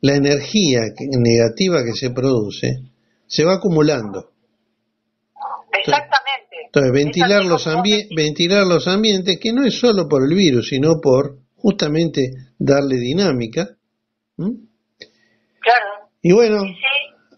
[0.00, 2.82] la energía negativa que se produce
[3.26, 4.32] se va acumulando.
[5.72, 6.15] Exactamente.
[6.76, 7.64] Entonces, ventilar los,
[8.14, 13.64] ventilar los ambientes, que no es solo por el virus, sino por justamente darle dinámica.
[14.36, 15.88] Claro.
[16.20, 16.60] Y bueno,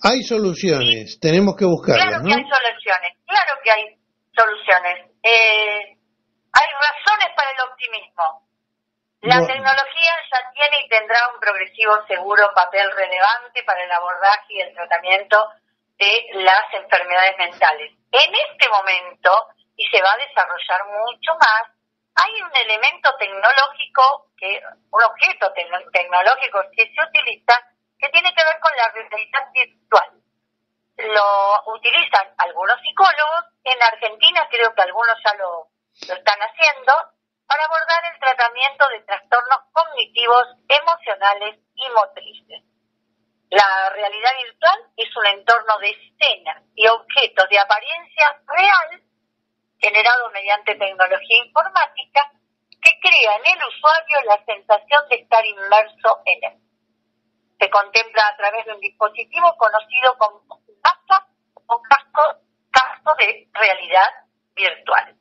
[0.03, 2.19] hay soluciones, tenemos que buscarlas.
[2.19, 3.85] Claro que hay soluciones, claro que hay
[4.35, 5.07] soluciones.
[5.23, 5.95] Eh,
[6.51, 8.43] hay razones para el optimismo.
[9.23, 14.61] La tecnología ya tiene y tendrá un progresivo seguro papel relevante para el abordaje y
[14.63, 15.39] el tratamiento
[15.99, 17.98] de las enfermedades mentales.
[18.11, 21.79] En este momento, y se va a desarrollar mucho más,
[22.15, 24.31] hay un elemento tecnológico,
[24.91, 25.53] un objeto
[25.93, 27.61] tecnológico que se utiliza,
[27.99, 30.11] que tiene que ver con la realidad virtual.
[30.97, 35.69] Lo utilizan algunos psicólogos, en Argentina creo que algunos ya lo,
[36.09, 36.93] lo están haciendo,
[37.47, 42.63] para abordar el tratamiento de trastornos cognitivos, emocionales y motrices.
[43.51, 49.03] La realidad virtual es un entorno de escenas y objetos de apariencia real
[49.81, 52.31] generado mediante tecnología informática
[52.83, 56.59] que crea en el usuario la sensación de estar inmerso en él.
[57.59, 60.43] Se contempla a través de un dispositivo conocido como
[60.83, 61.25] gafas
[61.55, 62.41] o casco,
[62.71, 64.09] casco de realidad
[64.55, 65.17] virtual.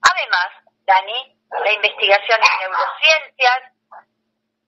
[0.00, 0.48] Además,
[0.86, 3.72] Dani, la investigación en neurociencias,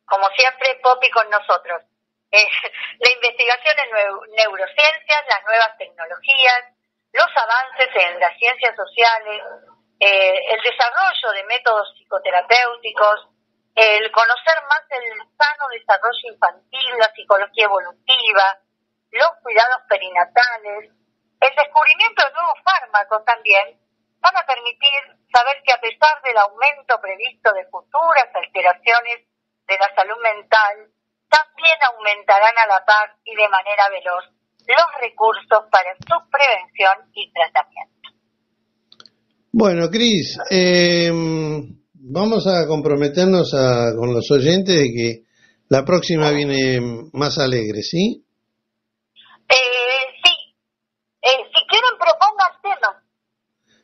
[0.06, 1.82] como siempre, Poppy con nosotros
[3.00, 6.64] la investigación en neurociencias, las nuevas tecnologías,
[7.12, 9.42] los avances en las ciencias sociales,
[10.00, 13.28] eh, el desarrollo de métodos psicoterapéuticos,
[13.74, 18.58] el conocer más el sano desarrollo infantil, la psicología evolutiva,
[19.12, 20.90] los cuidados perinatales,
[21.40, 23.78] el descubrimiento de nuevos fármacos también,
[24.20, 25.00] van a permitir
[25.32, 29.24] saber que a pesar del aumento previsto de futuras alteraciones
[29.66, 30.90] de la salud mental,
[31.28, 34.24] también aumentarán a la par y de manera veloz
[34.66, 38.10] los recursos para su prevención y tratamiento.
[39.52, 41.10] Bueno, Cris, eh,
[41.94, 45.22] vamos a comprometernos con los oyentes de que
[45.68, 46.80] la próxima viene
[47.12, 48.24] más alegre, ¿sí?
[49.48, 49.54] Eh,
[50.24, 50.32] sí.
[51.22, 53.02] Eh, si quieren, propongan temas.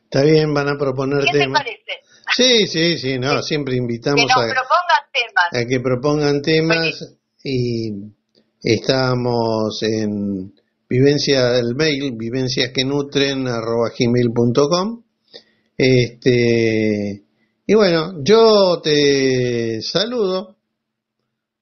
[0.03, 1.61] Está bien, van a proponer ¿Qué te temas.
[1.63, 2.01] parece?
[2.35, 5.63] Sí, sí, sí, no, siempre Que invitamos nos a, propongan temas.
[5.63, 7.91] a que propongan temas y
[8.61, 10.53] estamos en
[10.89, 15.03] vivencia del mail, vivencias que nutren gmail.com.
[15.77, 17.23] Este,
[17.65, 20.57] y bueno, yo te saludo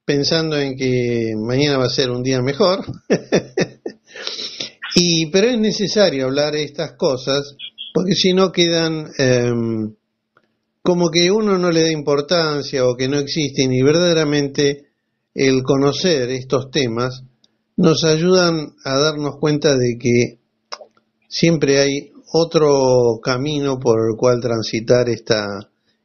[0.04, 2.84] pensando en que mañana va a ser un día mejor.
[4.96, 7.56] y, pero es necesario hablar estas cosas
[7.92, 9.94] porque si no quedan em,
[10.82, 14.91] como que uno no le da importancia o que no existen y verdaderamente
[15.34, 17.24] el conocer estos temas
[17.76, 20.38] nos ayudan a darnos cuenta de que
[21.28, 25.44] siempre hay otro camino por el cual transitar esta,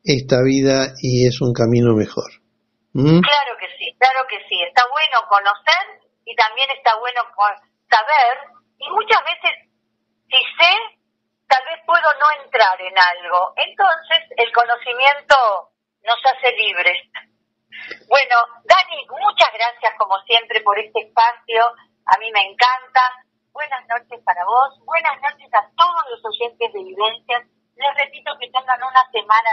[0.03, 2.27] esta vida y es un camino mejor.
[2.93, 3.19] ¿Mm?
[3.19, 4.55] Claro que sí, claro que sí.
[4.63, 7.21] Está bueno conocer y también está bueno
[7.91, 8.35] saber.
[8.79, 9.53] Y muchas veces,
[10.31, 10.73] si sé,
[11.47, 13.53] tal vez puedo no entrar en algo.
[13.55, 16.97] Entonces, el conocimiento nos hace libres.
[18.07, 21.63] Bueno, Dani, muchas gracias como siempre por este espacio.
[22.05, 23.01] A mí me encanta.
[23.53, 24.79] Buenas noches para vos.
[24.85, 27.43] Buenas noches a todos los oyentes de Vivencias.
[27.75, 29.49] Les repito que tengan una semana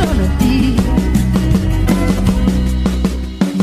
[0.00, 0.76] solo ti.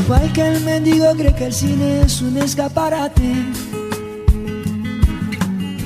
[0.02, 3.32] Igual que el mendigo cree que el cine es un escaparate.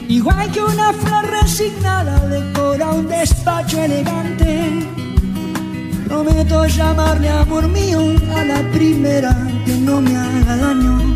[0.09, 4.88] Igual que una flor resignada decora un despacho elegante.
[6.07, 8.00] Prometo llamarle amor mío
[8.36, 9.34] a la primera
[9.64, 11.14] que no me haga daño.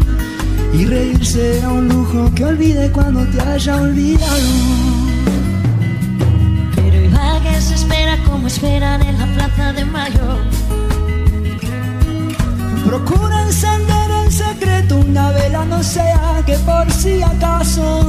[0.72, 5.05] Y reírse a un lujo que olvide cuando te haya olvidado.
[7.86, 10.38] Espera como esperan en la plaza de mayo.
[12.84, 18.00] Procura encender en secreto una vela, no sea que por si acaso.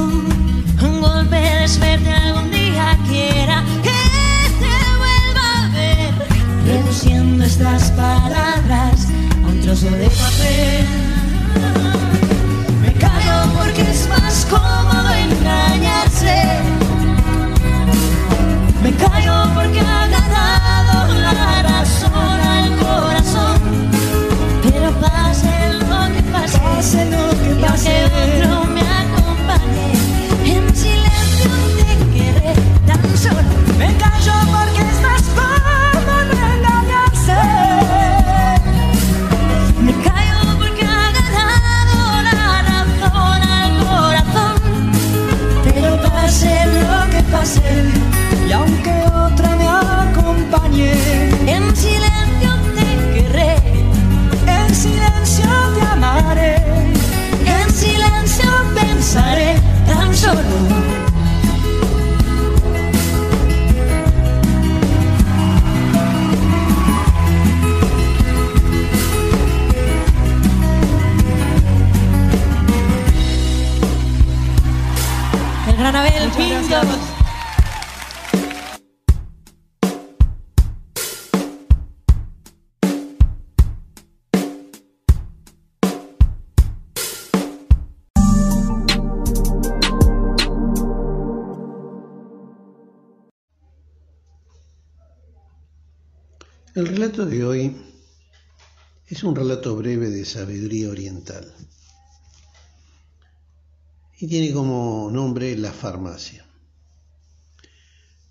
[0.82, 4.01] Un golpe de suerte algún día quiera que
[4.61, 6.13] te vuelva a ver.
[6.65, 9.07] Reduciendo estas palabras
[9.43, 10.86] a un trozo de papel.
[12.82, 16.76] Me callo porque es más cómodo engañarse.
[18.84, 23.61] Me callo porque ha ganado la razón al corazón.
[24.63, 28.76] Pero pase lo que pase, Pase lo que pase.
[50.76, 52.26] En silencio
[96.78, 97.75] El relato de hoy
[99.07, 101.51] es un relato breve de sabiduría oriental
[104.19, 106.45] y tiene como nombre La farmacia.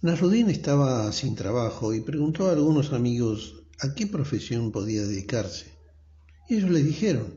[0.01, 5.73] Nasrudin estaba sin trabajo y preguntó a algunos amigos a qué profesión podía dedicarse.
[6.49, 7.35] Y ellos le dijeron,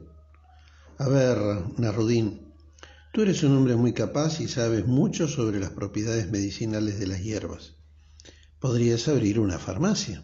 [1.00, 1.40] a ver,
[1.80, 2.54] Nasrudin,
[3.14, 7.24] tú eres un hombre muy capaz y sabes mucho sobre las propiedades medicinales de las
[7.24, 7.74] hierbas.
[8.60, 10.24] Podrías abrir una farmacia.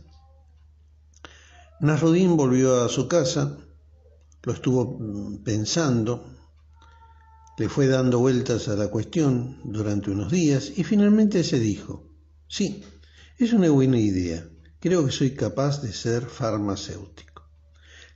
[1.81, 3.57] Nasrudin volvió a su casa,
[4.43, 6.25] lo estuvo mm, pensando,
[7.57, 12.09] le fue dando vueltas a la cuestión durante unos días y finalmente se dijo,
[12.47, 12.83] sí,
[13.37, 14.47] es una buena idea,
[14.79, 17.43] creo que soy capaz de ser farmacéutico.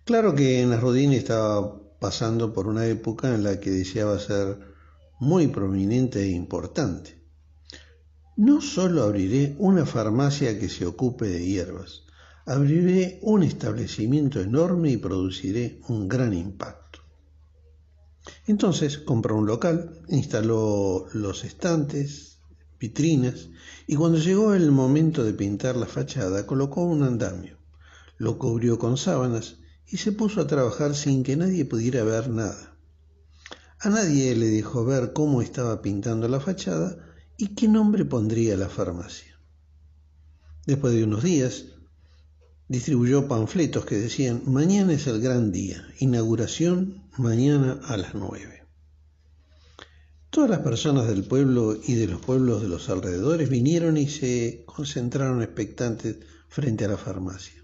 [0.05, 4.57] Claro que Nasrudin estaba pasando por una época en la que deseaba ser
[5.19, 7.21] muy prominente e importante.
[8.37, 12.03] No solo abriré una farmacia que se ocupe de hierbas,
[12.49, 16.99] abriré un establecimiento enorme y produciré un gran impacto.
[18.47, 22.39] Entonces compró un local, instaló los estantes,
[22.79, 23.49] vitrinas,
[23.85, 27.59] y cuando llegó el momento de pintar la fachada, colocó un andamio,
[28.17, 32.75] lo cubrió con sábanas y se puso a trabajar sin que nadie pudiera ver nada.
[33.79, 36.97] A nadie le dejó ver cómo estaba pintando la fachada
[37.37, 39.39] y qué nombre pondría la farmacia.
[40.65, 41.78] Después de unos días,
[42.69, 48.63] distribuyó panfletos que decían, mañana es el gran día, inauguración mañana a las nueve.
[50.29, 54.63] Todas las personas del pueblo y de los pueblos de los alrededores vinieron y se
[54.67, 56.17] concentraron expectantes
[56.47, 57.63] frente a la farmacia.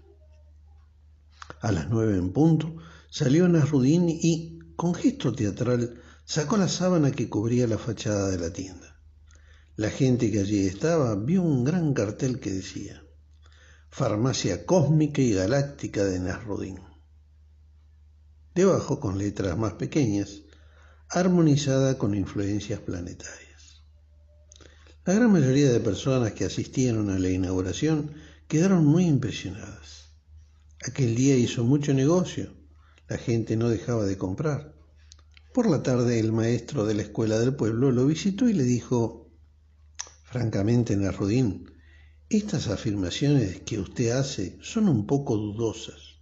[1.60, 2.74] A las nueve en punto
[3.08, 8.52] salió Nasrudín y, con gesto teatral, sacó la sábana que cubría la fachada de la
[8.52, 9.00] tienda.
[9.76, 13.05] La gente que allí estaba vio un gran cartel que decía
[13.90, 16.78] Farmacia Cósmica y Galáctica de Nasrudin.
[18.54, 20.42] Debajo, con letras más pequeñas,
[21.08, 23.82] armonizada con influencias planetarias.
[25.04, 28.12] La gran mayoría de personas que asistieron a la inauguración
[28.48, 30.10] quedaron muy impresionadas.
[30.86, 32.52] Aquel día hizo mucho negocio,
[33.08, 34.74] la gente no dejaba de comprar.
[35.54, 39.30] Por la tarde el maestro de la escuela del pueblo lo visitó y le dijo,
[40.24, 41.75] francamente, Nasrudin,
[42.28, 46.16] estas afirmaciones que usted hace son un poco dudosas.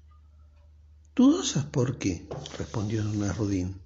[1.16, 2.26] ¿Dudosas por qué?
[2.58, 3.80] respondió Nasrudin.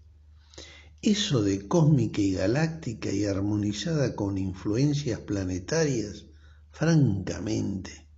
[1.00, 6.24] Eso de cósmica y galáctica y armonizada con influencias planetarias,
[6.72, 8.08] francamente.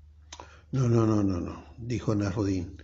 [0.72, 2.78] No, no, no, no, no, dijo Nasrudin.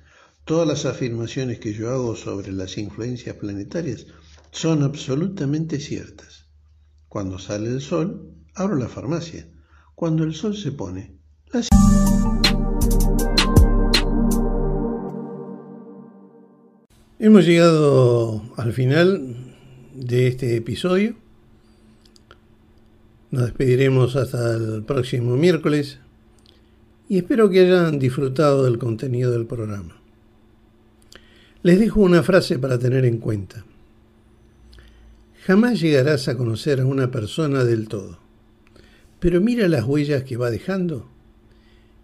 [0.44, 4.06] Todas las afirmaciones que yo hago sobre las influencias planetarias
[4.50, 6.44] son absolutamente ciertas.
[7.08, 9.48] Cuando sale el sol, abro la farmacia
[9.96, 11.16] cuando el sol se pone.
[17.18, 19.54] Hemos llegado al final
[19.94, 21.16] de este episodio.
[23.30, 25.98] Nos despediremos hasta el próximo miércoles
[27.08, 29.96] y espero que hayan disfrutado del contenido del programa.
[31.62, 33.64] Les dejo una frase para tener en cuenta.
[35.46, 38.25] Jamás llegarás a conocer a una persona del todo
[39.20, 41.08] pero mira las huellas que va dejando.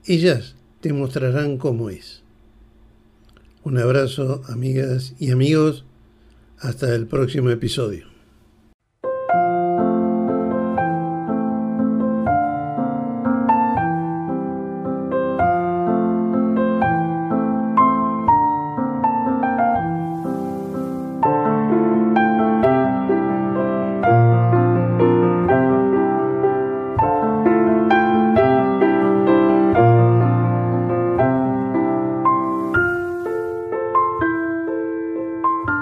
[0.05, 2.23] Ellas te mostrarán cómo es.
[3.65, 5.85] Un abrazo, amigas y amigos.
[6.59, 8.12] Hasta el próximo episodio.